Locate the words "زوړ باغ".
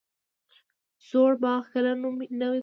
1.07-1.63